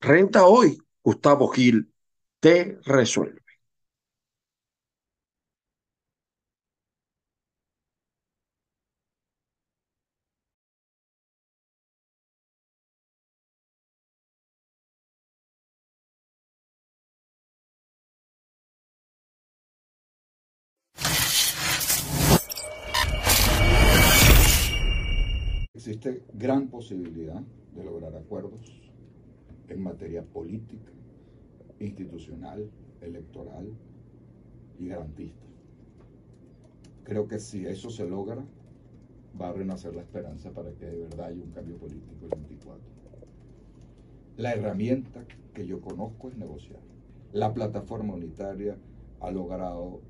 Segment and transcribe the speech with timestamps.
[0.00, 1.92] Renta hoy, Gustavo Gil
[2.40, 3.40] te resuelve.
[26.00, 27.42] Existe gran posibilidad
[27.74, 28.80] de lograr acuerdos
[29.68, 30.90] en materia política,
[31.78, 32.70] institucional,
[33.02, 33.68] electoral
[34.78, 35.46] y garantista.
[37.04, 38.42] Creo que si eso se logra,
[39.40, 42.80] va a renacer la esperanza para que de verdad haya un cambio político el 24.
[44.38, 46.80] La herramienta que yo conozco es negociar.
[47.32, 48.76] La plataforma unitaria
[49.20, 50.00] ha logrado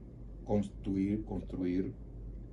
[0.44, 1.92] construir, construir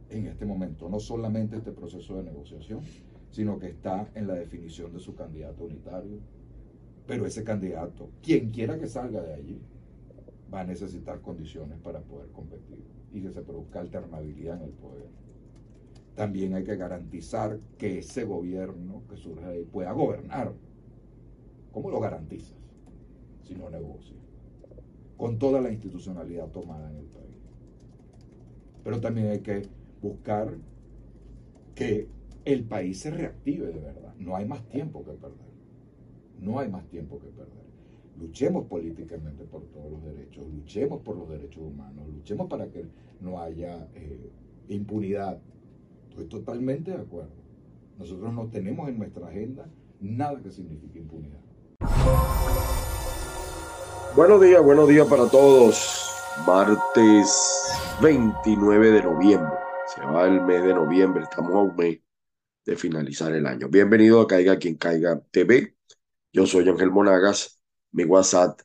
[0.09, 2.81] en este momento no solamente este proceso de negociación,
[3.31, 6.19] sino que está en la definición de su candidato unitario.
[7.05, 9.61] Pero ese candidato, quien quiera que salga de allí,
[10.53, 12.83] va a necesitar condiciones para poder competir
[13.13, 15.07] y que se produzca alternabilidad en el poder.
[16.15, 20.53] También hay que garantizar que ese gobierno que surge ahí pueda gobernar.
[21.71, 22.57] ¿Cómo lo garantizas
[23.43, 24.17] si no negocias?
[25.15, 27.35] Con toda la institucionalidad tomada en el país.
[28.83, 29.67] Pero también hay que
[30.01, 30.55] buscar
[31.75, 32.07] que
[32.47, 34.13] el país se reactive de verdad.
[34.17, 35.51] No hay más tiempo que perder.
[36.39, 37.67] No hay más tiempo que perder.
[38.17, 42.85] Luchemos políticamente por todos los derechos, luchemos por los derechos humanos, luchemos para que
[43.19, 44.31] no haya eh,
[44.69, 45.41] impunidad.
[46.09, 47.35] Estoy totalmente de acuerdo.
[47.99, 49.69] Nosotros no tenemos en nuestra agenda
[49.99, 51.41] nada que signifique impunidad.
[54.15, 56.13] Buenos días, buenos días para todos.
[56.47, 57.67] Martes
[58.01, 59.53] 29 de noviembre.
[59.93, 62.06] Se va el mes de noviembre, estamos a un mes
[62.67, 63.69] de finalizar el año.
[63.69, 65.75] Bienvenido a Caiga Quien Caiga TV.
[66.33, 67.61] Yo soy Ángel Monagas.
[67.91, 68.59] Mi WhatsApp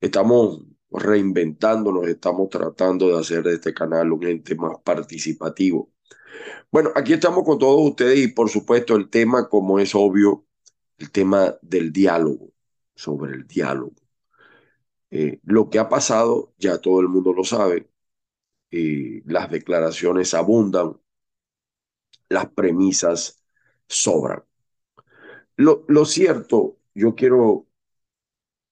[0.00, 5.93] Estamos reinventándonos, estamos tratando de hacer de este canal un ente más participativo.
[6.70, 10.46] Bueno, aquí estamos con todos ustedes y por supuesto el tema, como es obvio,
[10.98, 12.52] el tema del diálogo,
[12.94, 13.94] sobre el diálogo.
[15.10, 17.88] Eh, lo que ha pasado, ya todo el mundo lo sabe,
[18.70, 20.98] eh, las declaraciones abundan,
[22.28, 23.42] las premisas
[23.88, 24.44] sobran.
[25.56, 27.66] Lo, lo cierto, yo quiero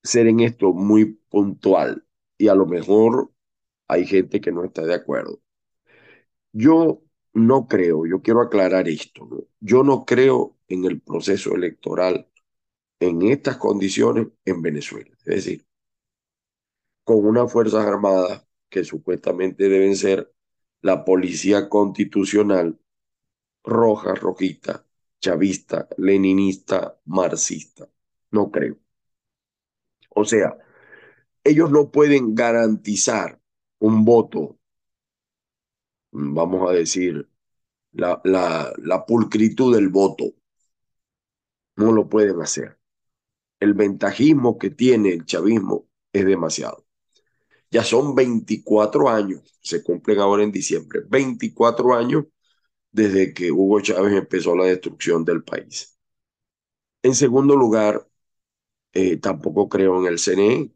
[0.03, 2.05] ser en esto muy puntual
[2.39, 3.33] y a lo mejor
[3.89, 5.41] hay gente que no está de acuerdo.
[6.53, 7.03] Yo
[7.35, 12.29] no creo, yo quiero aclarar esto, yo no creo en el proceso electoral
[13.01, 15.11] en estas condiciones en Venezuela.
[15.25, 15.67] Es decir,
[17.05, 20.33] con unas Fuerzas Armadas que supuestamente deben ser
[20.83, 22.79] la policía constitucional
[23.65, 24.87] roja, rojita,
[25.21, 27.89] chavista, leninista, marxista.
[28.31, 28.79] No creo.
[30.11, 30.57] O sea,
[31.45, 33.41] ellos no pueden garantizar
[33.79, 34.59] un voto
[36.13, 37.29] vamos a decir,
[37.93, 40.35] la, pulcritud del voto.
[41.77, 42.79] No lo pueden hacer.
[43.61, 46.87] El ventajismo que tiene el chavismo es demasiado.
[47.71, 52.27] Ya son 24 años, se cumplen ahora en diciembre, 24 años
[52.93, 55.99] desde que Hugo Chávez empezó la destrucción del país.
[57.03, 58.09] En segundo lugar,
[58.93, 60.73] eh, tampoco creo en el CNE.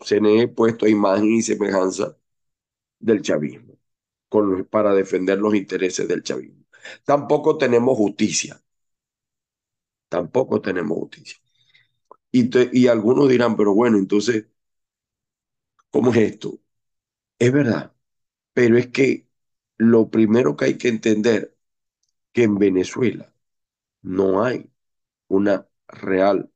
[0.00, 2.16] CNE puesto a imagen y semejanza
[3.00, 3.77] del chavismo
[4.70, 6.64] para defender los intereses del chavismo.
[7.04, 8.60] Tampoco tenemos justicia.
[10.10, 11.38] Tampoco tenemos justicia.
[12.32, 14.46] Y, y algunos dirán, pero bueno, entonces,
[15.90, 16.58] ¿cómo es esto?
[17.38, 17.94] Es verdad,
[18.54, 19.28] pero es que
[19.78, 21.56] lo primero que hay que entender
[22.32, 23.32] que en Venezuela
[24.02, 24.70] no hay
[25.28, 26.52] una real,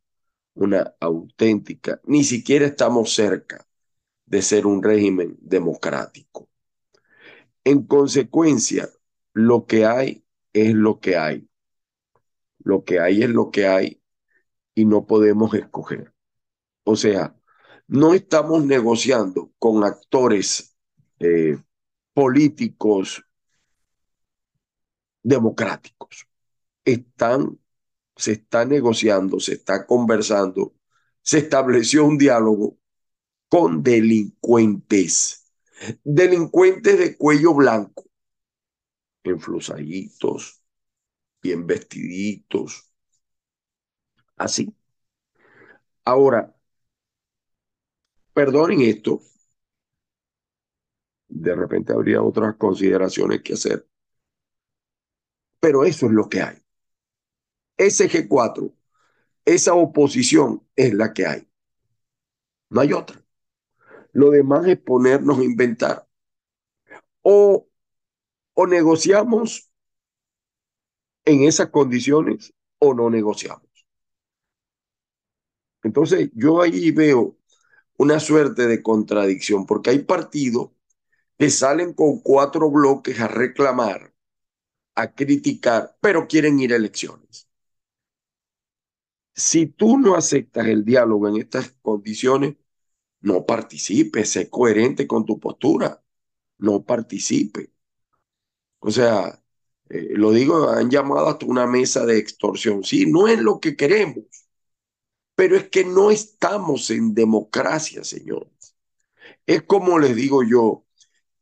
[0.55, 3.67] una auténtica, ni siquiera estamos cerca
[4.27, 6.51] de ser un régimen democrático.
[7.65, 8.89] En consecuencia,
[9.33, 11.49] lo que hay es lo que hay.
[12.59, 14.03] Lo que hay es lo que hay
[14.75, 16.13] y no podemos escoger.
[16.85, 17.37] O sea,
[17.87, 20.77] no estamos negociando con actores
[21.19, 21.59] eh,
[22.15, 23.25] políticos
[25.23, 26.27] democráticos.
[26.85, 27.59] Están,
[28.17, 30.75] se está negociando, se está conversando,
[31.23, 32.79] se estableció un diálogo
[33.49, 35.42] con delincuentes,
[36.05, 38.05] delincuentes de cuello blanco,
[39.25, 40.63] enflusaditos,
[41.43, 42.93] bien vestiditos,
[44.37, 44.75] así.
[46.05, 46.55] Ahora,
[48.35, 49.23] perdonen esto,
[51.31, 53.89] de repente habría otras consideraciones que hacer,
[55.61, 56.57] pero eso es lo que hay.
[57.77, 58.73] Ese G4,
[59.45, 61.49] esa oposición es la que hay.
[62.71, 63.22] No hay otra.
[64.13, 66.07] Lo demás es ponernos a inventar.
[67.23, 67.67] O,
[68.61, 69.51] o negociamos
[71.25, 73.69] en esas condiciones o no negociamos.
[75.83, 77.37] Entonces yo ahí veo
[77.99, 80.71] una suerte de contradicción, porque hay partidos
[81.39, 84.15] que salen con cuatro bloques a reclamar,
[84.97, 87.49] a criticar, pero quieren ir a elecciones.
[89.35, 92.57] Si tú no aceptas el diálogo en estas condiciones,
[93.23, 96.03] no participe, sé coherente con tu postura,
[96.59, 97.73] no participe.
[98.81, 99.43] O sea,
[99.89, 102.85] eh, lo digo, han llamado hasta una mesa de extorsión.
[102.85, 104.25] Sí, no es lo que queremos,
[105.35, 108.77] pero es que no estamos en democracia, señores.
[109.47, 110.87] Es como les digo yo,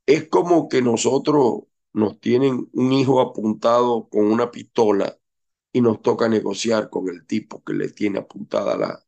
[0.06, 1.62] es como que nosotros
[1.94, 5.18] nos tienen un hijo apuntado con una pistola
[5.72, 9.04] y nos toca negociar con el tipo que le tiene apuntada la,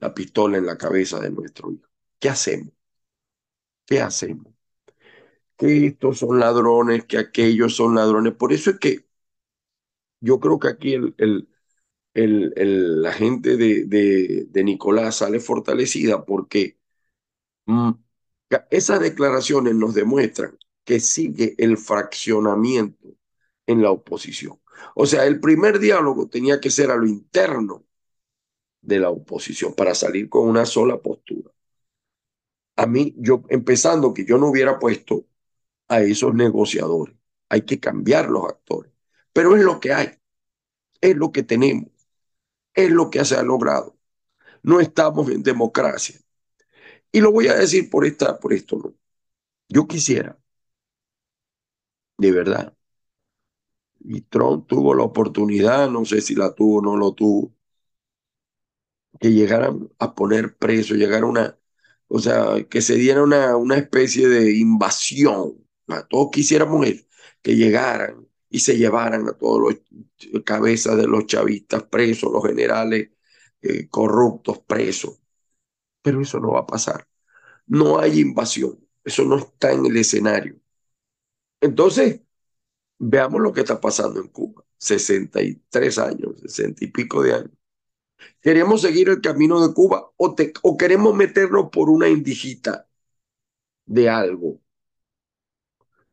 [0.00, 1.88] la pistola en la cabeza de nuestro hijo.
[2.24, 2.72] ¿Qué hacemos?
[3.86, 4.52] ¿Qué hacemos?
[5.56, 8.34] Que estos son ladrones, que aquellos son ladrones.
[8.34, 9.04] Por eso es que
[10.20, 11.48] yo creo que aquí el, el,
[12.14, 16.78] el, la gente de, de, Nicolás sale fortalecida porque
[17.66, 17.92] mm,
[18.70, 23.08] esas declaraciones nos demuestran que sigue el fraccionamiento
[23.66, 24.60] en la oposición.
[24.94, 27.86] O sea, el primer diálogo tenía que ser a lo interno
[28.82, 31.33] de la oposición para salir con una sola postura
[32.76, 35.26] a mí, yo empezando que yo no hubiera puesto
[35.88, 37.16] a esos negociadores.
[37.50, 38.92] Hay que cambiar los actores.
[39.32, 40.10] Pero es lo que hay,
[41.00, 41.90] es lo que tenemos,
[42.74, 43.96] es lo que se ha logrado.
[44.62, 46.20] No estamos en democracia.
[47.12, 48.94] Y lo voy a decir por, esta, por esto, ¿no?
[49.68, 50.38] Yo quisiera,
[52.18, 52.74] de verdad,
[54.04, 57.52] y Trump tuvo la oportunidad, no sé si la tuvo o no lo tuvo,
[59.20, 61.58] que llegaran a poner preso, llegar a una
[62.08, 65.66] o sea, que se diera una, una especie de invasión.
[66.08, 66.86] Todos quisiéramos
[67.42, 69.60] que llegaran y se llevaran a todos
[70.32, 73.10] los cabezas de los chavistas presos, los generales
[73.62, 75.18] eh, corruptos presos.
[76.02, 77.08] Pero eso no va a pasar.
[77.66, 78.78] No hay invasión.
[79.04, 80.56] Eso no está en el escenario.
[81.60, 82.20] Entonces,
[82.98, 84.64] veamos lo que está pasando en Cuba.
[84.78, 87.52] 63 años, 60 y pico de años.
[88.40, 92.88] ¿Queremos seguir el camino de Cuba o, queremos meternos por una indigita
[93.86, 94.60] de algo?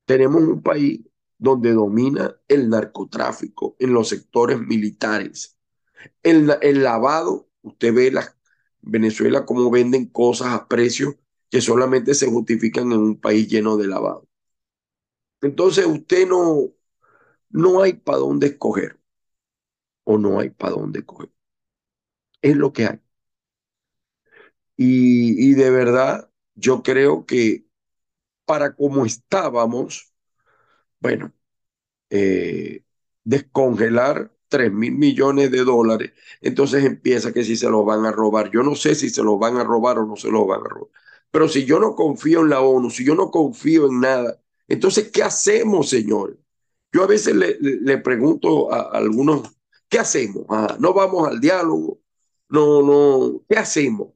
[0.05, 1.01] Tenemos un país
[1.37, 5.57] donde domina el narcotráfico en los sectores militares.
[6.23, 8.35] El, el lavado, usted ve la
[8.81, 11.15] Venezuela cómo venden cosas a precios
[11.49, 14.27] que solamente se justifican en un país lleno de lavado.
[15.41, 16.71] Entonces usted no,
[17.49, 18.99] no hay para dónde escoger
[20.03, 21.31] o no hay para dónde escoger
[22.41, 22.99] es lo que hay.
[24.77, 27.65] Y, de verdad, yo creo que
[28.45, 30.13] para como estábamos,
[30.99, 31.33] bueno,
[32.09, 32.83] eh,
[33.23, 38.51] descongelar 3 mil millones de dólares, entonces empieza que si se los van a robar.
[38.51, 40.69] Yo no sé si se los van a robar o no se los van a
[40.69, 40.91] robar.
[41.31, 45.11] Pero si yo no confío en la ONU, si yo no confío en nada, entonces,
[45.11, 46.37] ¿qué hacemos, señores?
[46.93, 49.49] Yo a veces le, pregunto a, algunos,
[49.89, 50.45] ¿qué hacemos?
[50.49, 52.00] Ah, no vamos al diálogo,
[52.51, 54.09] no, no, ¿qué hacemos?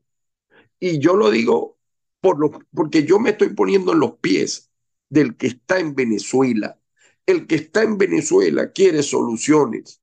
[0.79, 1.77] Y yo lo digo
[2.21, 4.71] por lo, porque yo me estoy poniendo en los pies
[5.09, 6.79] del que está en Venezuela,
[7.25, 10.01] el que está en Venezuela quiere soluciones.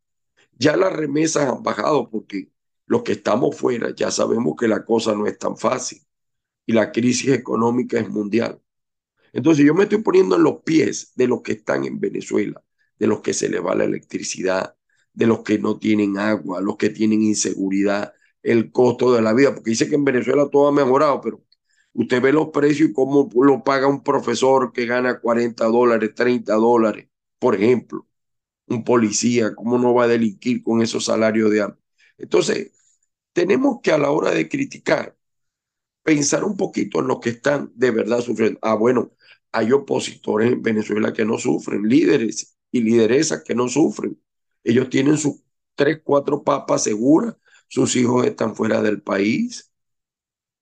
[0.58, 2.50] Ya las remesas han bajado porque
[2.86, 6.02] los que estamos fuera ya sabemos que la cosa no es tan fácil
[6.66, 8.60] y la crisis económica es mundial.
[9.32, 12.62] Entonces yo me estoy poniendo en los pies de los que están en Venezuela,
[12.98, 14.76] de los que se les va la electricidad,
[15.12, 19.54] de los que no tienen agua, los que tienen inseguridad, el costo de la vida,
[19.54, 21.42] porque dice que en Venezuela todo ha mejorado, pero
[21.94, 26.54] usted ve los precios y cómo lo paga un profesor que gana 40 dólares, 30
[26.54, 27.08] dólares,
[27.38, 28.06] por ejemplo,
[28.68, 31.80] un policía, cómo no va a delinquir con esos salarios de hambre.
[32.18, 32.72] Entonces,
[33.32, 35.16] tenemos que a la hora de criticar,
[36.02, 38.58] pensar un poquito en los que están de verdad sufriendo.
[38.62, 39.12] Ah, bueno,
[39.52, 44.20] hay opositores en Venezuela que no sufren, líderes y lideresas que no sufren.
[44.64, 45.42] Ellos tienen sus
[45.74, 47.36] tres, cuatro papas seguras,
[47.72, 49.72] sus hijos están fuera del país,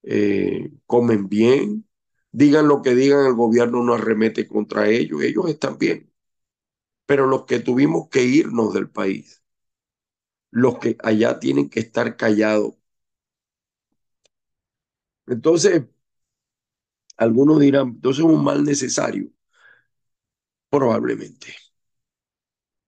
[0.03, 1.87] eh, comen bien,
[2.31, 6.11] digan lo que digan, el gobierno no arremete contra ellos, ellos están bien.
[7.07, 9.43] Pero los que tuvimos que irnos del país,
[10.51, 12.75] los que allá tienen que estar callados.
[15.27, 15.83] Entonces,
[17.17, 19.29] algunos dirán, entonces es un mal necesario.
[20.69, 21.55] Probablemente.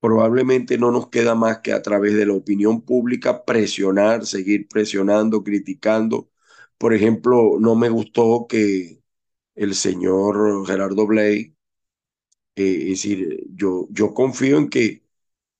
[0.03, 5.43] Probablemente no nos queda más que a través de la opinión pública presionar, seguir presionando,
[5.43, 6.29] criticando.
[6.77, 9.01] Por ejemplo, no me gustó que
[9.55, 11.55] el señor Gerardo Blay,
[12.55, 15.03] eh, es decir, yo, yo confío en que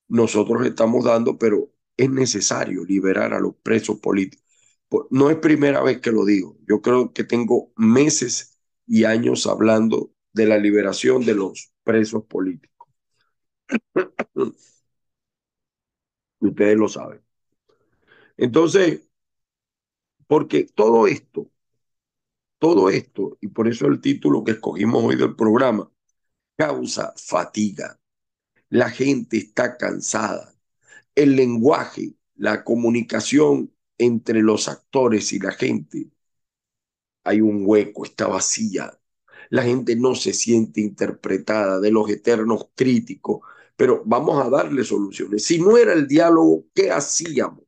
[0.09, 4.45] nosotros estamos dando, pero es necesario liberar a los presos políticos.
[5.11, 6.57] No es primera vez que lo digo.
[6.67, 12.72] Yo creo que tengo meses y años hablando de la liberación de los presos políticos.
[16.39, 17.21] Ustedes lo saben.
[18.37, 19.01] Entonces,
[20.27, 21.49] porque todo esto,
[22.59, 25.91] todo esto, y por eso el título que escogimos hoy del programa,
[26.57, 27.99] causa fatiga.
[28.69, 30.53] La gente está cansada.
[31.15, 36.11] El lenguaje, la comunicación entre los actores y la gente
[37.23, 38.97] hay un hueco, está vacía.
[39.49, 43.41] La gente no se siente interpretada de los eternos críticos,
[43.75, 45.45] pero vamos a darle soluciones.
[45.45, 47.63] Si no era el diálogo, ¿qué hacíamos?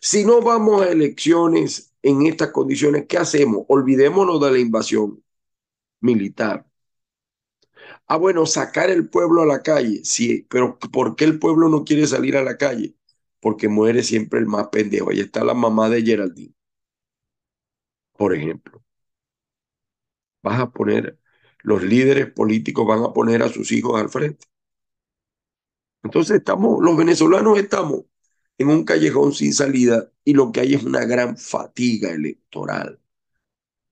[0.00, 3.64] Si no vamos a elecciones en estas condiciones, ¿qué hacemos?
[3.68, 5.22] Olvidémonos de la invasión
[6.00, 6.66] militar.
[8.08, 10.04] Ah, bueno, sacar el pueblo a la calle.
[10.04, 12.94] Sí, pero ¿por qué el pueblo no quiere salir a la calle?
[13.40, 15.10] Porque muere siempre el más pendejo.
[15.10, 16.54] Ahí está la mamá de Geraldine
[18.16, 18.82] por ejemplo.
[20.42, 21.18] Vas a poner,
[21.62, 24.46] los líderes políticos van a poner a sus hijos al frente.
[26.06, 28.04] Entonces estamos, los venezolanos estamos
[28.58, 32.98] en un callejón sin salida y lo que hay es una gran fatiga electoral.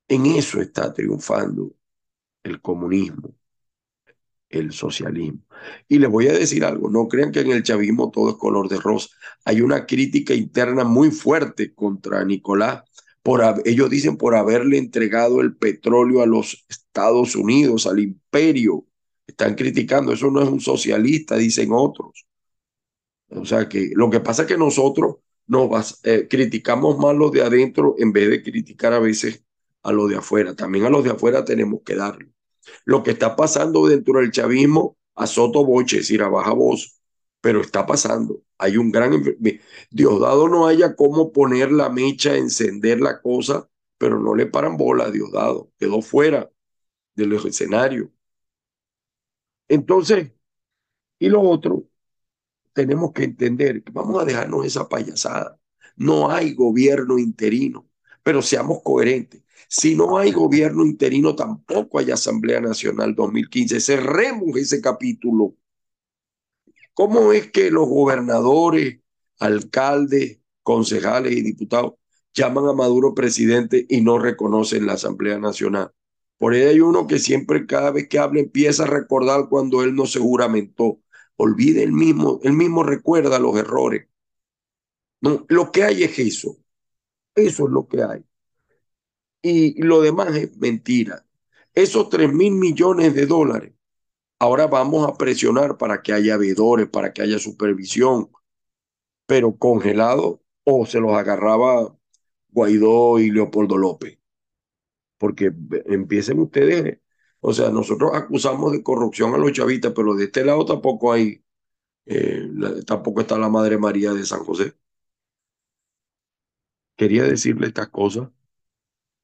[0.09, 1.75] En eso está triunfando
[2.43, 3.35] el comunismo,
[4.49, 5.41] el socialismo.
[5.89, 8.69] Y les voy a decir algo, no crean que en el chavismo todo es color
[8.69, 9.09] de rosa.
[9.45, 12.85] Hay una crítica interna muy fuerte contra Nicolás
[13.25, 18.87] por, ellos dicen por haberle entregado el petróleo a los Estados Unidos, al imperio.
[19.27, 22.27] Están criticando, eso no es un socialista, dicen otros.
[23.29, 25.17] O sea que lo que pasa es que nosotros
[25.47, 29.45] nos eh, criticamos más los de adentro en vez de criticar a veces
[29.83, 30.55] a los de afuera.
[30.55, 32.31] También a los de afuera tenemos que darle.
[32.85, 37.01] Lo que está pasando dentro del chavismo, a Soto Boche, es decir, a baja voz,
[37.41, 38.41] pero está pasando.
[38.59, 39.23] Hay un gran...
[39.91, 45.05] Diosdado no haya cómo poner la mecha, encender la cosa, pero no le paran bola
[45.05, 45.71] a Diosdado.
[45.79, 46.51] Quedó fuera
[47.15, 48.11] del escenario.
[49.69, 50.33] Entonces,
[51.19, 51.89] y lo otro,
[52.73, 55.59] tenemos que entender que vamos a dejarnos esa payasada.
[55.97, 57.89] No hay gobierno interino,
[58.23, 59.43] pero seamos coherentes.
[59.69, 63.81] Si no hay gobierno interino, tampoco hay Asamblea Nacional 2015.
[63.81, 65.57] Cerremos ese capítulo
[66.95, 69.01] ¿Cómo es que los gobernadores,
[69.41, 71.95] alcaldes, concejales y diputados
[72.33, 75.91] llaman a Maduro presidente y no reconocen la Asamblea Nacional?
[76.39, 79.95] Por ahí hay uno que siempre, cada vez que habla, empieza a recordar cuando él
[79.95, 81.01] no se juramentó.
[81.37, 84.07] Olvide el mismo, él mismo recuerda los errores.
[85.21, 86.57] No, lo que hay es eso.
[87.35, 88.25] Eso es lo que hay.
[89.43, 91.25] Y lo demás es mentira.
[91.75, 93.73] Esos tres mil millones de dólares
[94.41, 98.31] Ahora vamos a presionar para que haya veedores, para que haya supervisión,
[99.27, 101.97] pero congelado o se los agarraba
[102.51, 104.19] Guaidó y Leopoldo López.
[105.19, 105.53] Porque
[105.87, 106.99] empiecen ustedes,
[107.41, 111.45] o sea, nosotros acusamos de corrupción a los chavistas, pero de este lado tampoco hay,
[112.07, 112.49] eh,
[112.87, 114.75] tampoco está la Madre María de San José.
[116.97, 118.29] Quería decirle estas cosas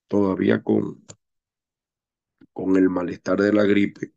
[0.09, 1.03] todavía con,
[2.53, 4.13] con el malestar de la gripe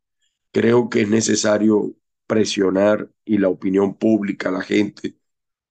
[0.52, 1.96] creo que es necesario
[2.28, 5.18] presionar y la opinión pública, la gente,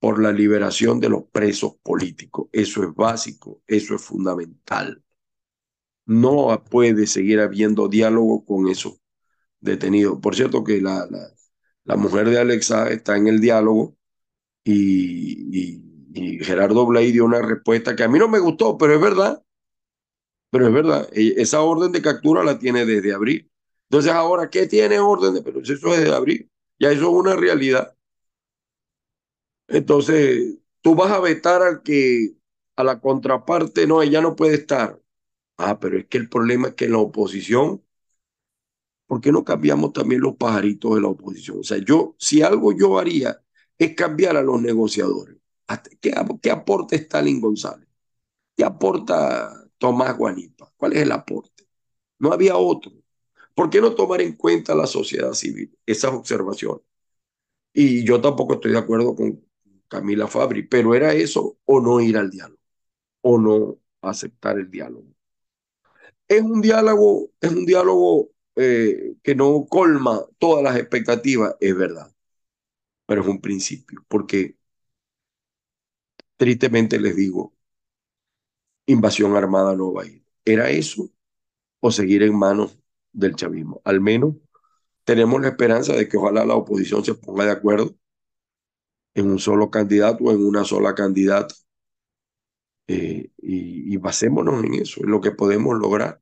[0.00, 2.48] por la liberación de los presos políticos.
[2.52, 5.02] Eso es básico, eso es fundamental.
[6.06, 9.00] No puede seguir habiendo diálogo con esos
[9.60, 10.20] detenidos.
[10.20, 11.28] Por cierto que la, la,
[11.84, 13.96] la mujer de Alexa está en el diálogo
[14.64, 15.80] y,
[16.14, 19.42] y, Gerardo Blay dio una respuesta que a mí no me gustó, pero es verdad.
[20.50, 23.50] Pero es verdad, e, esa orden de captura la tiene desde abril.
[23.88, 25.42] Entonces ahora, ¿qué tiene orden de?
[25.42, 26.50] Pero eso es desde abril.
[26.78, 27.94] Ya eso es una realidad.
[29.68, 32.34] Entonces, tú vas a vetar al que,
[32.76, 35.00] a la contraparte, no, ella no puede estar.
[35.56, 37.82] Ah, pero es que el problema es que en la oposición,
[39.06, 41.60] ¿por qué no cambiamos también los pajaritos de la oposición?
[41.60, 43.42] O sea, yo, si algo yo haría,
[43.78, 45.36] es cambiar a los negociadores.
[46.00, 47.88] ¿Qué, qué aporta Stalin González?
[48.56, 50.72] ¿Qué aporta Tomás Guanipa?
[50.76, 51.66] ¿Cuál es el aporte?
[52.18, 52.92] No había otro.
[53.54, 55.76] ¿Por qué no tomar en cuenta la sociedad civil?
[55.86, 56.82] Esas observaciones.
[57.72, 59.44] Y yo tampoco estoy de acuerdo con
[59.88, 62.60] Camila Fabri, pero era eso o no ir al diálogo,
[63.22, 65.06] o no aceptar el diálogo.
[66.32, 72.10] Es un diálogo, es un diálogo eh, que no colma todas las expectativas, es verdad,
[73.06, 74.56] pero es un principio, porque
[76.36, 77.54] tristemente les digo,
[78.86, 80.24] invasión armada no va a ir.
[80.44, 81.10] ¿Era eso
[81.80, 82.78] o seguir en manos
[83.12, 83.82] del chavismo?
[83.84, 84.36] Al menos
[85.04, 87.96] tenemos la esperanza de que ojalá la oposición se ponga de acuerdo
[89.14, 91.54] en un solo candidato o en una sola candidata.
[92.88, 96.21] Eh, y, basémonos en eso, en lo que podemos lograr.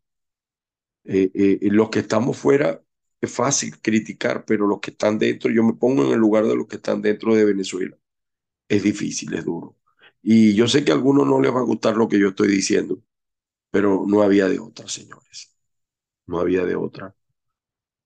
[1.05, 2.83] Eh, eh, los que estamos fuera
[3.21, 6.57] es fácil criticar, pero los que están dentro, yo me pongo en el lugar de
[6.57, 7.97] los que están dentro de Venezuela.
[8.69, 9.77] Es difícil, es duro.
[10.23, 12.49] Y yo sé que a algunos no les va a gustar lo que yo estoy
[12.49, 13.03] diciendo,
[13.71, 15.55] pero no había de otra, señores.
[16.27, 17.15] No había de otra.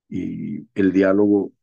[0.09, 1.53] Y el diálogo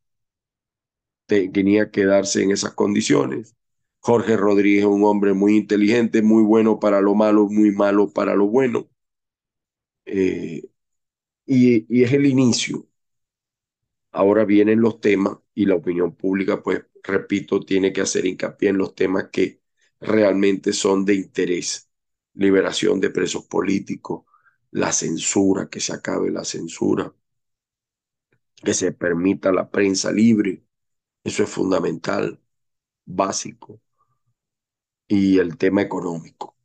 [1.27, 3.57] tenía que darse en esas condiciones.
[4.01, 8.47] Jorge Rodríguez un hombre muy inteligente, muy bueno para lo malo, muy malo para lo
[8.49, 8.89] bueno.
[10.05, 10.63] Eh,
[11.47, 12.87] y, es el inicio.
[14.13, 18.79] Ahora vienen los temas y la opinión pública, pues, repito, tiene que hacer hincapié en
[18.79, 19.61] los temas que
[20.01, 21.91] realmente son de interés.
[22.35, 24.25] Liberación de presos políticos,
[24.71, 27.15] la censura, que se acabe la censura,
[28.65, 30.65] que se permita la prensa libre,
[31.25, 32.41] eso es fundamental,
[33.07, 33.81] básico.
[35.07, 36.57] Y el tema económico.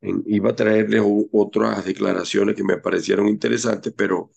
[0.00, 4.30] Iba a traerles otras declaraciones que me parecieron interesantes, pero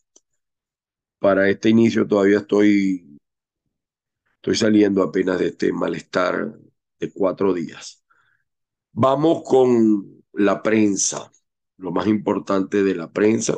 [1.20, 3.20] para este inicio todavía estoy,
[4.36, 6.58] estoy saliendo apenas de este malestar
[7.00, 8.04] de cuatro días.
[8.92, 11.32] Vamos con la prensa,
[11.78, 13.56] lo más importante de la prensa.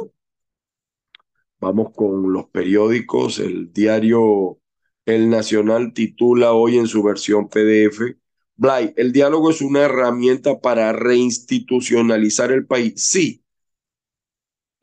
[1.60, 4.62] Vamos con los periódicos, el diario
[5.06, 8.18] el Nacional titula hoy en su versión PDF,
[8.62, 12.94] Blay, ¿el diálogo es una herramienta para reinstitucionalizar el país?
[12.96, 13.44] Sí.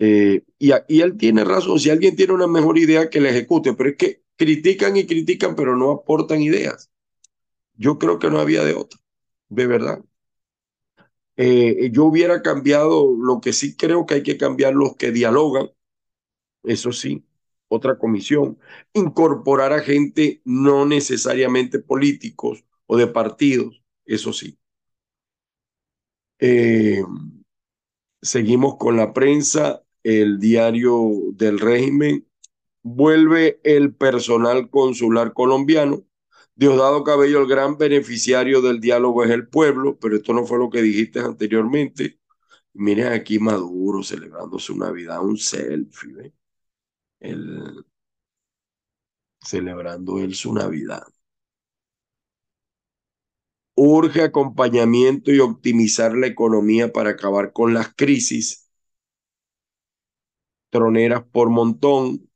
[0.00, 3.90] Eh, y, él tiene razón, si alguien tiene una mejor idea que la ejecute, pero
[3.90, 6.90] es que critican y critican, pero no aportan ideas.
[7.74, 8.98] Yo creo que no había de otra,
[9.48, 10.04] de verdad.
[11.36, 15.70] Eh, yo hubiera cambiado, lo que sí creo que hay que cambiar los que dialogan,
[16.64, 17.24] eso sí,
[17.68, 18.58] otra comisión,
[18.92, 24.58] incorporar a gente no necesariamente políticos o de partidos, eso sí.
[26.40, 27.02] Eh,
[28.22, 32.26] seguimos con la prensa, el diario del régimen,
[32.82, 36.04] vuelve el personal consular colombiano.
[36.54, 40.70] Diosdado Cabello, el gran beneficiario del diálogo es el pueblo, pero esto no fue lo
[40.70, 42.18] que dijiste anteriormente.
[42.74, 46.32] Miren aquí Maduro celebrando su Navidad, un selfie
[47.20, 47.84] el,
[49.40, 51.02] celebrando él su Navidad.
[53.80, 58.68] Urge acompañamiento y optimizar la economía para acabar con las crisis.
[60.70, 62.28] Troneras por montón.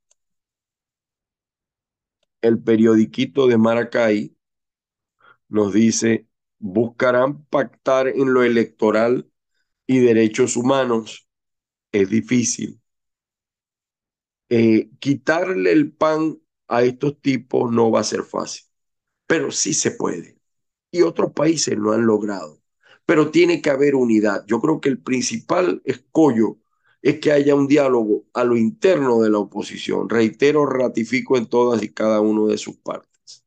[2.41, 4.37] El periodiquito de Maracay
[5.49, 6.27] nos dice,
[6.59, 9.31] buscarán pactar en lo electoral
[9.87, 11.29] y derechos humanos.
[11.93, 12.81] Es difícil.
[14.49, 18.65] Eh, quitarle el pan a estos tipos no va a ser fácil,
[19.27, 20.42] pero sí se puede.
[20.93, 22.61] Y otros países lo han logrado,
[23.07, 24.45] pero tiene que haber unidad.
[24.47, 26.59] Yo creo que el principal escollo
[27.03, 30.09] es que haya un diálogo a lo interno de la oposición.
[30.09, 33.45] Reitero, ratifico en todas y cada una de sus partes.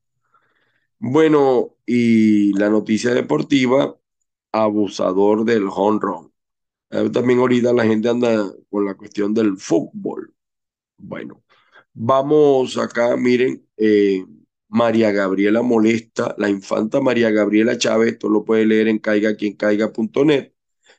[0.99, 3.97] Bueno, y la noticia deportiva,
[4.51, 6.33] abusador del home run.
[6.91, 10.33] Eh, también ahorita la gente anda con la cuestión del fútbol.
[10.97, 11.43] Bueno,
[11.95, 14.25] Vamos acá, miren, eh,
[14.75, 20.51] María Gabriela Molesta, la infanta María Gabriela Chávez, esto lo puede leer en caigaquiencaiga.net,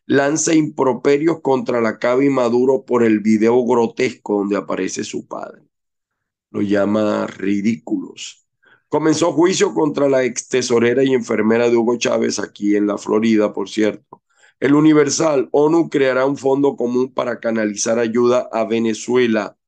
[0.06, 5.62] lanza improperios contra la Cabi Maduro por el video grotesco donde aparece su padre.
[6.50, 8.46] Lo llama ridículos.
[8.88, 13.52] Comenzó juicio contra la ex tesorera y enfermera de Hugo Chávez aquí en la Florida,
[13.52, 14.22] por cierto.
[14.58, 19.58] El Universal, ONU creará un fondo común para canalizar ayuda a Venezuela.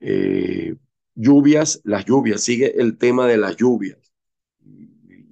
[0.00, 0.74] Eh,
[1.20, 3.98] lluvias, las lluvias, sigue el tema de las lluvias.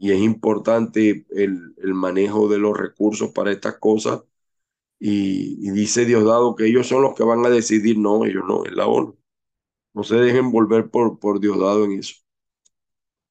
[0.00, 4.22] Y es importante el, el manejo de los recursos para estas cosas.
[5.00, 8.64] Y, y, dice Diosdado que ellos son los que van a decidir, no, ellos no,
[8.64, 9.16] es la ONU.
[9.94, 12.16] No se dejen volver por, por Diosdado en eso.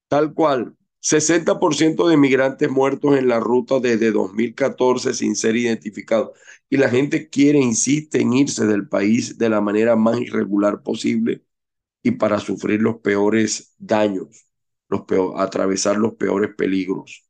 [0.08, 6.32] Tal cual, 60% de migrantes muertos en la ruta desde 2014 sin ser identificados.
[6.70, 11.47] Y la gente quiere, insiste en irse del país de la manera más irregular posible
[12.04, 14.48] y para sufrir los peores daños,
[14.90, 17.28] los peor, atravesar los peores peligros.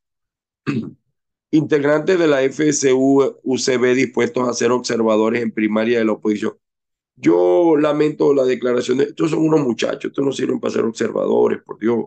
[1.52, 6.58] Integrantes de la FSU, UCB dispuestos a ser observadores en primaria de la oposición.
[7.16, 11.64] Yo lamento la declaración de estos son unos muchachos, estos no sirven para ser observadores,
[11.64, 12.06] por Dios.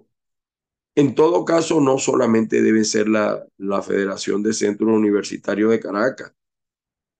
[0.94, 6.32] En todo caso, no solamente debe ser la, la Federación de Centros Universitarios de Caracas,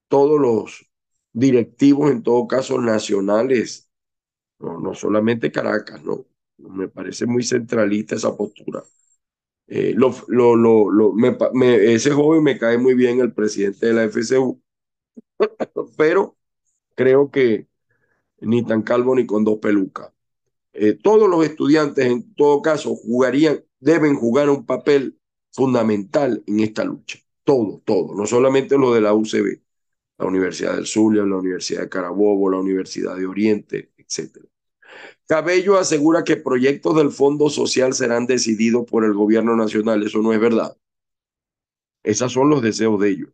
[0.09, 0.90] todos los
[1.33, 3.89] directivos, en todo caso, nacionales
[4.61, 6.27] no, no solamente Caracas, no.
[6.59, 8.83] Me parece muy centralista esa postura.
[9.68, 11.14] Eh, lo, lo, lo, lo
[11.64, 14.61] ese joven me cae muy bien, el presidente de la FCU,
[15.96, 16.37] pero
[16.96, 17.68] creo que
[18.40, 20.12] ni tan calvo ni con dos pelucas.
[20.73, 25.18] Eh, todos los estudiantes, en todo caso, jugarían, deben jugar un papel
[25.53, 27.18] fundamental en esta lucha.
[27.44, 29.62] Todo, todo, no solamente lo de la UCB,
[30.18, 34.46] la Universidad del Zulia, la Universidad de Carabobo, la Universidad de Oriente, etcétera.
[35.27, 40.03] Cabello asegura que proyectos del Fondo Social serán decididos por el gobierno nacional.
[40.03, 40.77] Eso no es verdad.
[42.03, 43.31] Esos son los deseos de ellos.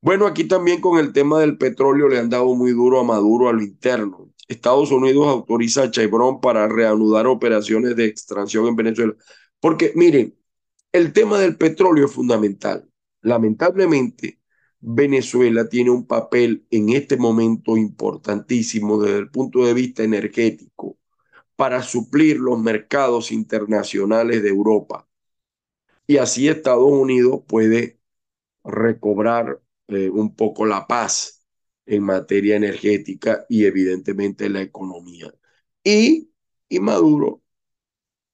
[0.00, 3.48] Bueno, aquí también con el tema del petróleo le han dado muy duro a Maduro
[3.48, 4.30] a lo interno.
[4.48, 9.14] Estados Unidos autoriza a Chevron para reanudar operaciones de extracción en Venezuela.
[9.60, 10.36] Porque miren,
[10.92, 12.88] el tema del petróleo es fundamental.
[13.22, 14.40] Lamentablemente,
[14.82, 20.98] Venezuela tiene un papel en este momento importantísimo desde el punto de vista energético
[21.56, 25.08] para suplir los mercados internacionales de Europa.
[26.06, 28.00] Y así Estados Unidos puede
[28.64, 31.44] recobrar eh, un poco la paz
[31.86, 35.32] en materia energética y evidentemente la economía.
[35.84, 36.30] Y,
[36.68, 37.42] y Maduro,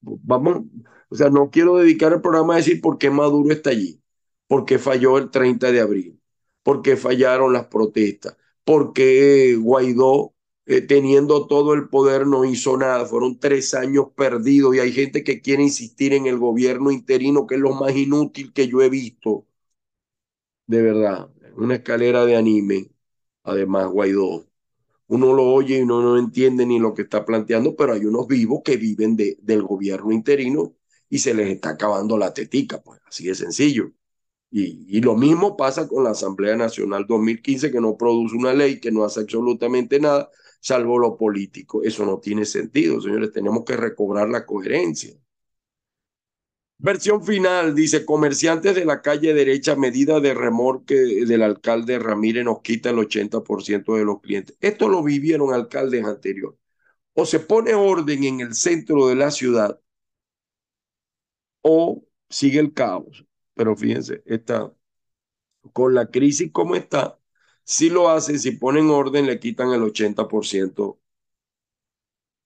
[0.00, 0.64] vamos,
[1.10, 4.02] o sea, no quiero dedicar el programa a decir por qué Maduro está allí,
[4.46, 6.17] porque falló el 30 de abril
[6.68, 10.34] por qué fallaron las protestas, por qué Guaidó,
[10.66, 13.06] eh, teniendo todo el poder, no hizo nada.
[13.06, 17.54] Fueron tres años perdidos y hay gente que quiere insistir en el gobierno interino, que
[17.54, 19.46] es lo más inútil que yo he visto.
[20.66, 22.90] De verdad, una escalera de anime.
[23.44, 24.46] Además, Guaidó.
[25.08, 28.26] Uno lo oye y uno no entiende ni lo que está planteando, pero hay unos
[28.28, 30.76] vivos que viven de, del gobierno interino
[31.10, 33.92] y se les está acabando la tetica, pues así de sencillo.
[34.50, 38.90] Y, lo mismo pasa con la Asamblea Nacional 2015, que no produce una ley, que
[38.90, 40.30] no hace absolutamente nada,
[40.60, 41.82] salvo lo político.
[41.82, 43.32] Eso no tiene sentido, señores.
[43.32, 45.14] Tenemos que recobrar la coherencia.
[46.80, 52.60] Versión final, dice, comerciantes de la calle derecha, medida de remorque del alcalde Ramírez nos
[52.62, 54.56] quita el 80% de los clientes.
[54.60, 56.58] Esto lo vivieron alcaldes anteriores.
[57.14, 59.80] O se pone orden en el centro de la ciudad
[61.62, 63.27] o sigue el caos
[63.58, 64.72] pero fíjense, está
[65.72, 67.18] con la crisis como está,
[67.64, 71.00] si lo hacen, si ponen orden, le quitan el 80%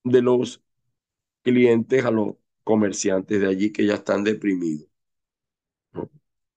[0.05, 0.63] de los
[1.43, 4.89] clientes a los comerciantes de allí que ya están deprimidos.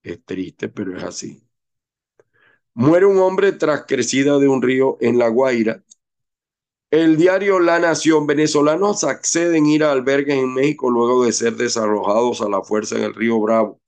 [0.04, 1.44] Es triste, pero es así.
[2.74, 5.84] Muere un hombre tras crecida de un río en La Guaira.
[6.90, 11.56] El diario La Nación, venezolanos acceden a ir a albergues en México luego de ser
[11.58, 13.80] desarrojados a la fuerza en el río Bravo.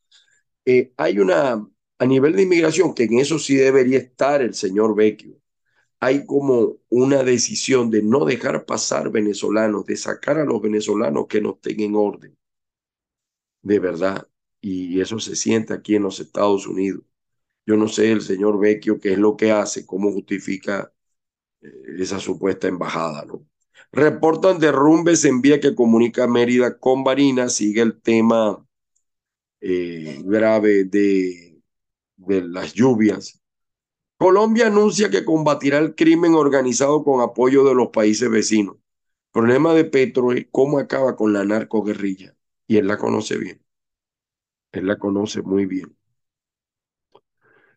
[0.70, 1.66] Eh, hay una,
[1.98, 5.38] a nivel de inmigración, que en eso sí debería estar el señor Vecchio,
[6.02, 11.42] hay como una decisión de no dejar pasar venezolanos, de sacar a los venezolanos que
[11.42, 12.38] no estén en orden,
[13.62, 14.28] de verdad.
[14.62, 17.04] Y eso se siente aquí en los Estados Unidos.
[17.66, 20.94] Yo no sé el señor Vecchio qué es lo que hace, cómo justifica
[21.62, 23.46] eh, esa supuesta embajada, ¿no?
[23.94, 28.67] Reportan derrumbes en vía que comunica Mérida con Barinas, sigue el tema
[29.70, 31.62] eh, grave de,
[32.18, 33.42] las lluvias
[34.18, 38.78] Colombia anuncia que combatirá el crimen organizado con apoyo de los países vecinos.
[39.32, 42.36] problema de Petro es cómo acaba con la narcoguerrilla.
[42.66, 43.62] Y él la conoce bien.
[44.72, 45.96] Él la conoce muy bien.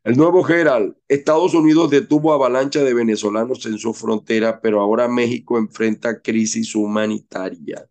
[0.04, 5.58] El nuevo Gerald, Estados Unidos detuvo avalancha de venezolanos en su frontera, pero ahora México
[5.58, 7.86] enfrenta crisis humanitaria.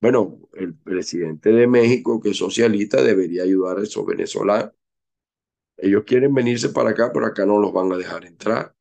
[0.00, 4.72] Bueno, el presidente de México, que es socialista, debería ayudar a esos venezolanos.
[5.76, 8.74] Ellos quieren venirse para acá, pero acá no los van a dejar entrar.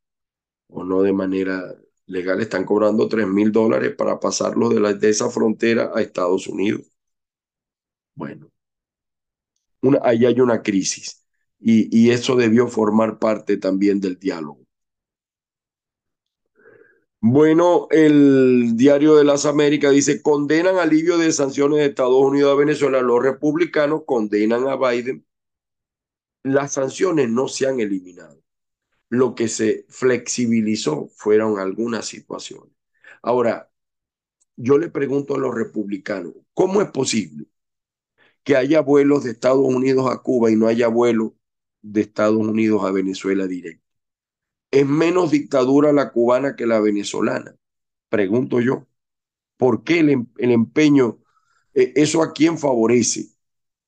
[0.69, 1.75] O no de manera
[2.07, 2.41] legal.
[2.41, 6.83] Están cobrando 3 mil dólares para pasarlos de, de esa frontera a Estados Unidos.
[9.81, 11.23] Bueno, ahí hay una crisis.
[11.59, 14.66] Y eso debió formar parte también del diálogo.
[17.19, 22.55] Bueno, el diario de las Américas dice, condenan alivio de sanciones de Estados Unidos a
[22.59, 23.01] Venezuela.
[23.01, 25.25] Los republicanos condenan a Biden.
[26.43, 28.41] Las sanciones no se han eliminado.
[29.09, 32.73] Lo que se flexibilizó fueron algunas situaciones.
[33.23, 33.71] Ahora,
[34.57, 37.47] yo le pregunto a los republicanos, ¿cómo es posible
[38.43, 41.33] que haya vuelos de Estados Unidos a Cuba y no haya vuelos
[41.81, 43.86] de Estados Unidos a Venezuela directo?
[44.71, 47.55] ¿Es menos dictadura la cubana que la venezolana?
[48.09, 48.87] Pregunto yo.
[49.57, 51.19] ¿Por qué el, em, el empeño,
[51.73, 53.29] eh, eso a quién favorece?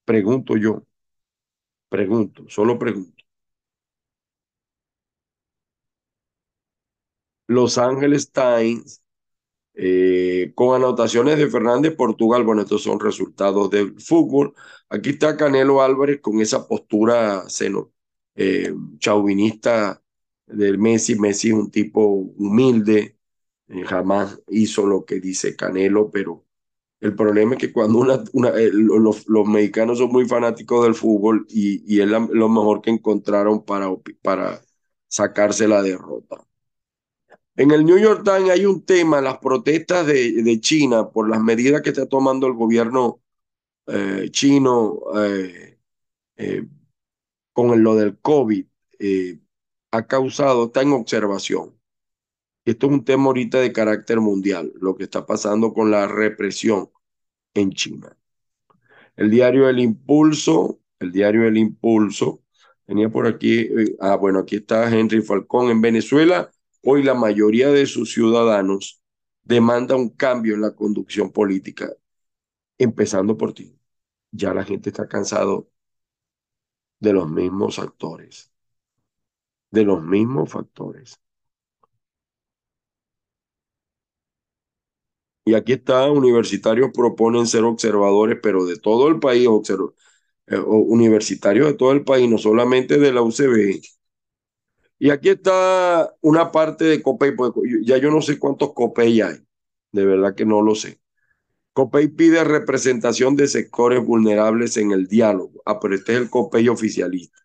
[0.05, 0.85] Pregunto yo.
[1.87, 3.23] Pregunto, solo pregunto.
[7.47, 9.01] Los Angeles Times,
[9.75, 12.43] eh, con anotaciones de Fernández Portugal.
[12.43, 14.53] Bueno, estos son resultados del fútbol.
[14.89, 17.91] Aquí está Canelo Álvarez con esa postura seno,
[18.35, 20.03] eh, chauvinista
[20.49, 21.15] del Messi.
[21.15, 23.17] Messi es un tipo humilde,
[23.69, 26.45] eh, jamás hizo lo que dice Canelo, pero
[27.01, 31.83] el problema es que cuando una, eh, los, mexicanos son muy fanáticos del fútbol y,
[31.87, 33.89] y es lo mejor que encontraron para,
[34.21, 34.61] para
[35.07, 36.45] sacarse la derrota.
[37.55, 41.41] En el New York Times hay un tema, las protestas de, de China por las
[41.41, 43.21] medidas que está tomando el gobierno
[43.87, 44.99] eh, chino
[47.53, 48.65] con lo del COVID
[49.91, 51.79] ha causado, está en observación.
[52.65, 56.89] Esto es un tema ahorita de carácter mundial, lo que está pasando con la represión
[57.53, 58.17] en China.
[59.15, 62.43] El diario El Impulso, el diario El Impulso,
[62.85, 65.69] tenía por aquí, eh, ah, bueno, aquí está Henry Falcón.
[65.71, 66.51] En Venezuela,
[66.83, 69.01] hoy la mayoría de sus ciudadanos
[69.43, 71.91] demanda un cambio en la conducción política,
[72.77, 73.77] empezando por ti.
[74.31, 75.69] Ya la gente está cansado
[76.99, 78.51] de los mismos actores,
[79.71, 81.19] de los mismos factores.
[85.45, 89.47] Y aquí está, universitarios proponen ser observadores, pero de todo el país,
[90.47, 93.81] eh, universitarios de todo el país, no solamente de la UCB.
[94.99, 99.37] Y aquí está una parte de COPEI, porque ya yo no sé cuántos COPEI hay,
[99.93, 101.01] de verdad que no lo sé.
[101.73, 105.61] COPEI pide representación de sectores vulnerables en el diálogo.
[105.65, 107.39] Ah, pero este es el COPEI oficialista.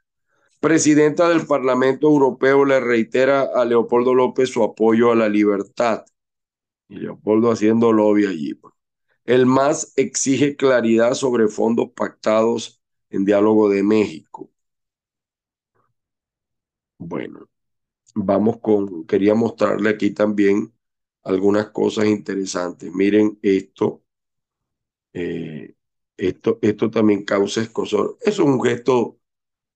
[0.61, 6.05] Presidenta del Parlamento Europeo le reitera a Leopoldo López su apoyo a la libertad.
[6.88, 8.59] Y Leopoldo haciendo lobby allí.
[9.25, 14.51] El MAS exige claridad sobre fondos pactados en diálogo de México.
[16.99, 17.49] Bueno,
[18.14, 20.73] vamos con, quería mostrarle aquí también
[21.23, 22.93] algunas cosas interesantes.
[22.93, 24.03] Miren esto.
[25.12, 25.75] Eh,
[26.17, 28.19] esto, esto también causa escosor.
[28.23, 29.19] Es un gesto,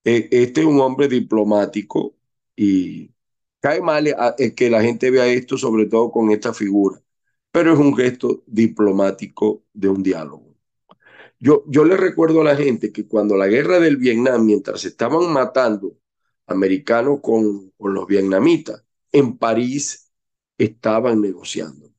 [0.03, 2.15] este es un hombre diplomático
[2.55, 3.11] y
[3.59, 4.05] cae mal
[4.55, 7.01] que la gente vea esto, sobre todo con esta figura,
[7.51, 10.55] pero es un gesto diplomático de un diálogo.
[11.39, 15.31] Yo, yo le recuerdo a la gente que cuando la guerra del Vietnam, mientras estaban
[15.31, 15.97] matando
[16.47, 20.11] americanos con, con los vietnamitas, en París
[20.57, 21.91] estaban negociando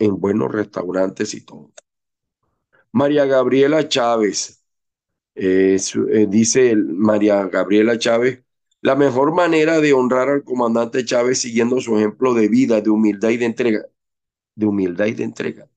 [0.00, 1.72] en buenos restaurantes y todo.
[2.92, 4.59] María Gabriela Chávez,
[5.42, 5.78] eh,
[6.12, 8.44] eh, dice María Gabriela Chávez,
[8.82, 13.30] la mejor manera de honrar al comandante Chávez siguiendo su ejemplo de vida, de humildad
[13.30, 13.86] y de entrega,
[14.56, 15.68] de humildad y de entrega.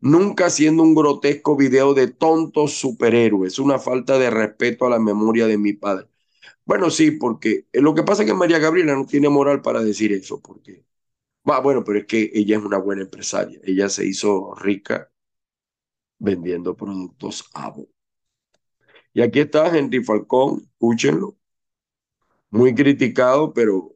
[0.00, 5.46] Nunca haciendo un grotesco video de tontos superhéroes, una falta de respeto a la memoria
[5.46, 6.08] de mi padre.
[6.66, 10.12] Bueno, sí, porque lo que pasa es que María Gabriela no tiene moral para decir
[10.12, 10.84] eso, porque,
[11.46, 15.10] ah, bueno, pero es que ella es una buena empresaria, ella se hizo rica
[16.18, 17.93] vendiendo productos Avo.
[19.14, 21.36] Y aquí está Henry Falcón, escúchenlo,
[22.50, 23.94] muy criticado, pero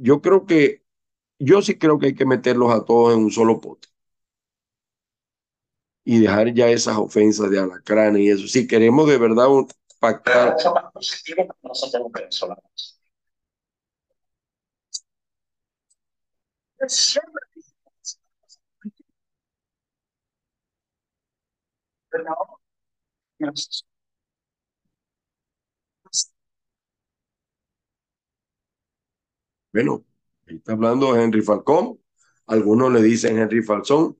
[0.00, 0.82] yo creo que,
[1.38, 3.88] yo sí creo que hay que meterlos a todos en un solo pote.
[6.04, 8.48] Y dejar ya esas ofensas de alacrán y eso.
[8.48, 9.46] Si queremos de verdad
[10.00, 10.56] pactar.
[29.72, 30.04] Bueno,
[30.46, 31.98] ahí está hablando Henry Falcón.
[32.46, 34.16] Algunos le dicen Henry Falcón.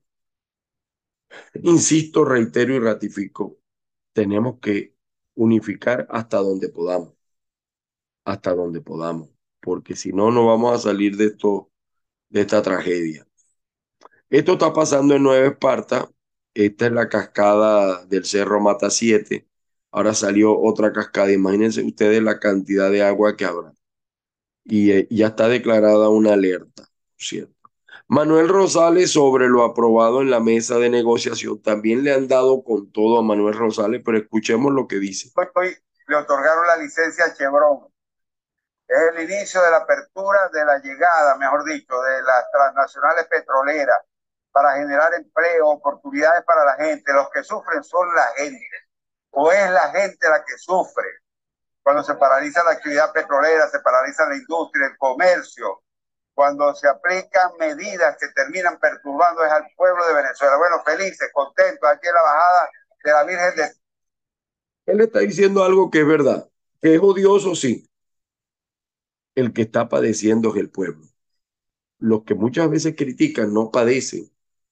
[1.63, 3.57] Insisto, reitero y ratifico.
[4.13, 4.95] Tenemos que
[5.35, 7.13] unificar hasta donde podamos.
[8.25, 9.29] Hasta donde podamos.
[9.61, 11.71] Porque si no, no vamos a salir de esto,
[12.29, 13.27] de esta tragedia.
[14.29, 16.09] Esto está pasando en Nueva Esparta.
[16.53, 19.47] Esta es la cascada del Cerro Mata 7.
[19.91, 21.31] Ahora salió otra cascada.
[21.31, 23.73] Imagínense ustedes la cantidad de agua que habrá.
[24.65, 26.83] Y eh, ya está declarada una alerta,
[27.17, 27.53] ¿cierto?
[28.07, 31.61] Manuel Rosales sobre lo aprobado en la mesa de negociación.
[31.61, 35.31] También le han dado con todo a Manuel Rosales, pero escuchemos lo que dice.
[36.07, 37.87] Le otorgaron la licencia a Chevron.
[38.87, 44.01] Es el inicio de la apertura de la llegada, mejor dicho, de las transnacionales petroleras
[44.51, 47.11] para generar empleo, oportunidades para la gente.
[47.13, 48.67] Los que sufren son la gente,
[49.31, 51.07] o es la gente la que sufre.
[51.83, 55.83] Cuando se paraliza la actividad petrolera, se paraliza la industria, el comercio,
[56.33, 60.57] cuando se aplican medidas que terminan perturbando al pueblo de Venezuela.
[60.57, 62.69] Bueno, felices, contentos, aquí en la bajada
[63.03, 63.71] de la Virgen de...
[64.85, 66.49] Él está diciendo algo que es verdad,
[66.81, 67.89] que es odioso, sí.
[69.35, 71.05] El que está padeciendo es el pueblo.
[71.99, 74.31] Los que muchas veces critican no padecen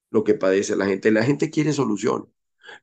[0.10, 1.12] lo que padece la gente.
[1.12, 2.28] La gente quiere soluciones.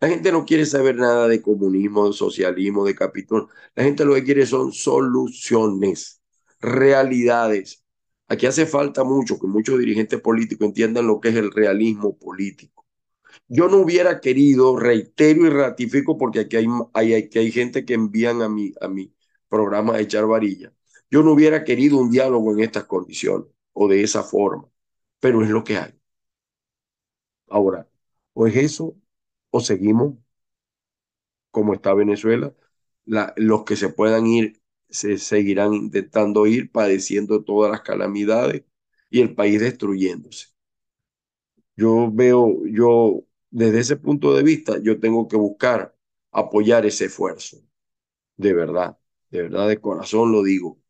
[0.00, 3.50] La gente no quiere saber nada de comunismo, de socialismo, de capitalismo.
[3.74, 6.22] La gente lo que quiere son soluciones,
[6.60, 7.84] realidades.
[8.28, 12.86] Aquí hace falta mucho que muchos dirigentes políticos entiendan lo que es el realismo político.
[13.48, 18.42] Yo no hubiera querido, reitero y ratifico, porque aquí hay, hay, hay gente que envían
[18.42, 19.12] a mi, a mi
[19.48, 20.72] programa a echar varilla.
[21.10, 24.68] Yo no hubiera querido un diálogo en estas condiciones o de esa forma,
[25.20, 25.94] pero es lo que hay.
[27.48, 27.88] Ahora,
[28.34, 28.96] o es eso,
[29.50, 30.14] o seguimos
[31.50, 32.54] como está Venezuela.
[33.04, 38.64] La, los que se puedan ir se seguirán intentando ir, padeciendo todas las calamidades
[39.10, 40.48] y el país destruyéndose.
[41.76, 45.94] Yo veo, yo desde ese punto de vista, yo tengo que buscar
[46.32, 47.58] apoyar ese esfuerzo.
[48.36, 48.98] De verdad,
[49.30, 50.80] de verdad, de corazón lo digo.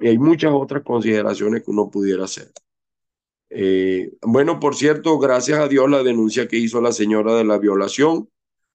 [0.00, 2.50] Y hay muchas otras consideraciones que uno pudiera hacer.
[3.50, 7.58] Eh, bueno, por cierto, gracias a Dios la denuncia que hizo la señora de la
[7.58, 8.28] violación,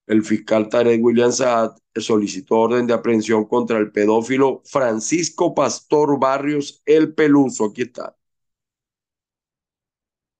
[0.08, 6.82] el fiscal Tarek William Saad solicitó orden de aprehensión contra el pedófilo Francisco Pastor Barrios
[6.86, 7.66] El Peluso.
[7.66, 8.16] Aquí está.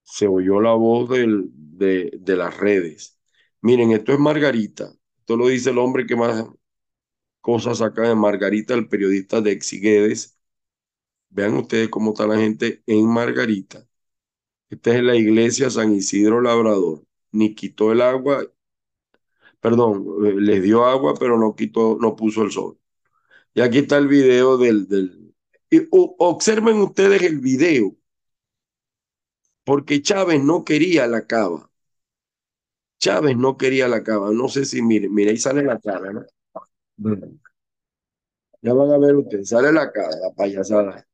[0.04, 3.20] Se oyó la voz de, de las redes.
[3.62, 4.94] Miren, esto es Margarita.
[5.20, 6.46] Esto lo dice el hombre que más
[7.42, 10.40] cosas saca de Margarita, el periodista de Exiguedes.
[11.30, 13.88] Vean ustedes cómo está la gente en Margarita.
[14.74, 17.04] Esta es la iglesia San Isidro Labrador.
[17.32, 18.44] Ni quitó el agua,
[19.60, 22.80] perdón, eh, les dio agua, pero no quitó, no puso el sol.
[23.54, 25.36] Y aquí está el video del, del
[25.72, 27.96] y, observen ustedes el video,
[29.64, 31.70] porque Chávez no quería la cava.
[33.00, 34.32] Chávez no quería la cava.
[34.32, 36.26] No sé si, miren, mire, ahí sale la cara, ¿no?
[38.62, 41.06] Ya van a ver ustedes, sale la cara, la payasada.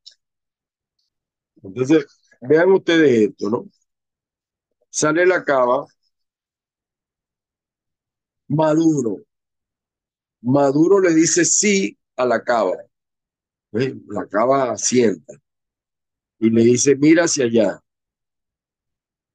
[1.62, 3.66] Entonces, Vean ustedes esto, ¿no?
[4.98, 5.84] Sale la cava,
[8.58, 9.14] Maduro.
[10.42, 12.76] Maduro le dice sí a la cava.
[14.16, 15.34] La cava sienta
[16.40, 17.80] y le dice mira hacia allá.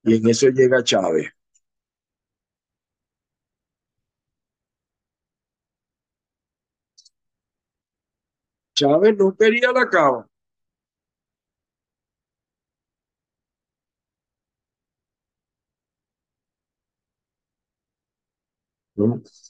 [0.06, 1.34] Y en eso llega Chávez.
[8.74, 10.28] Chávez no quería la cava.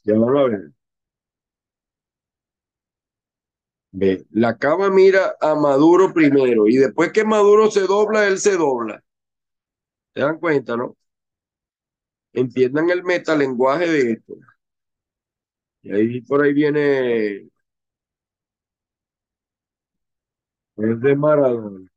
[0.06, 0.72] Ya ver.
[4.02, 4.10] Ve,
[4.44, 9.04] la cava mira a Maduro primero y después que Maduro se dobla, él se dobla.
[10.14, 10.96] ¿Se dan cuenta, no?
[12.34, 14.36] Entiendan el metalenguaje de esto.
[15.84, 17.48] Y ahí por ahí viene
[20.78, 21.90] es de Maradona.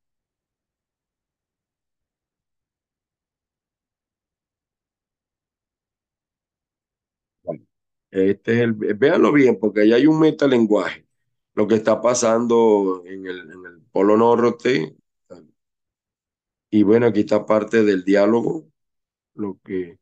[8.11, 11.07] Este es el, véanlo bien, porque ahí hay un metalenguaje.
[11.55, 14.97] Lo que está pasando en el, en el Polo Norte.
[16.71, 18.71] Y bueno, aquí está parte del diálogo,
[19.35, 19.99] lo que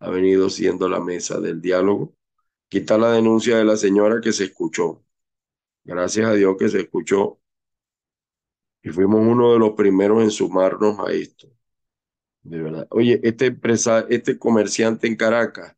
[0.00, 2.14] ha venido siendo la mesa del diálogo.
[2.66, 5.04] Aquí está la denuncia de la señora que se escuchó.
[5.84, 7.40] Gracias a Dios que se escuchó.
[8.82, 11.48] Y fuimos uno de los primeros en sumarnos a esto.
[12.42, 12.86] De verdad.
[12.90, 15.77] Oye, este empresa, este comerciante en Caracas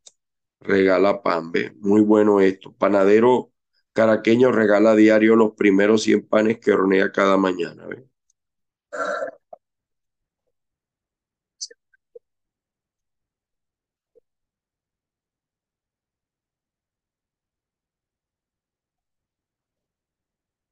[0.60, 1.72] regala pan, ¿ve?
[1.80, 2.72] Muy bueno esto.
[2.72, 3.52] Panadero
[3.92, 8.06] caraqueño regala a diario los primeros 100 panes que hornea cada mañana, ¿ve?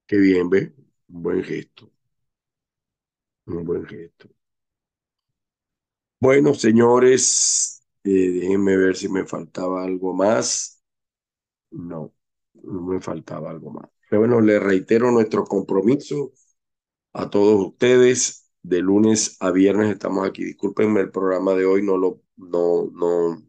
[0.07, 0.75] Qué bien, ¿ve?
[1.09, 1.91] Un buen gesto.
[3.49, 4.29] Un buen gesto.
[6.21, 10.83] Bueno, señores, eh, déjenme ver si me faltaba algo más.
[11.71, 12.15] No,
[12.55, 13.91] no me faltaba algo más.
[14.09, 16.33] Pero bueno, les reitero nuestro compromiso
[17.13, 18.45] a todos ustedes.
[18.63, 20.45] De lunes a viernes estamos aquí.
[20.45, 23.43] Discúlpenme el programa de hoy, no lo, no, no,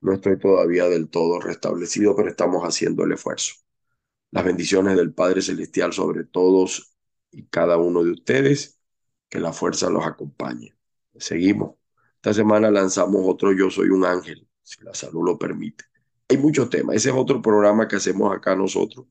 [0.00, 3.54] no estoy todavía del todo restablecido, pero estamos haciendo el esfuerzo.
[4.30, 6.94] Las bendiciones del Padre Celestial sobre todos
[7.32, 8.80] y cada uno de ustedes.
[9.30, 10.76] Que la fuerza los acompañe.
[11.18, 11.76] Seguimos.
[12.18, 15.84] Esta semana lanzamos otro Yo Soy un Ángel, si la salud lo permite.
[16.28, 16.96] Hay muchos temas.
[16.96, 19.06] Ese es otro programa que hacemos acá nosotros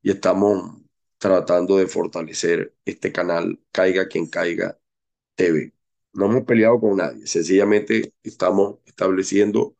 [0.00, 0.80] y estamos
[1.18, 4.78] tratando de fortalecer este canal, Caiga quien caiga
[5.34, 5.74] TV.
[6.14, 9.76] No hemos peleado con nadie, sencillamente estamos estableciendo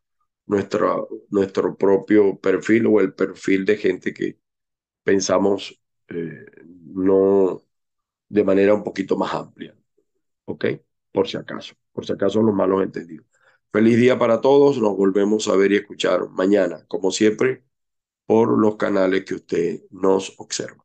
[0.46, 4.38] nuestro, nuestro propio perfil o el perfil de gente que
[5.04, 6.46] pensamos eh,
[6.94, 7.62] no
[8.28, 9.76] de manera un poquito más amplia.
[10.46, 10.66] ¿Ok?
[11.12, 13.26] Por si acaso, por si acaso los malos entendidos.
[13.72, 17.64] Feliz día para todos, nos volvemos a ver y escuchar mañana, como siempre,
[18.26, 20.84] por los canales que usted nos observa.